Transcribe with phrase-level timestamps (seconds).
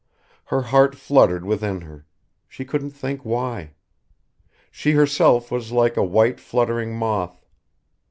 [0.45, 2.07] Her heart fluttered within her:
[2.47, 3.75] she couldn't think why.
[4.71, 7.45] She herself was like a white, fluttering moth.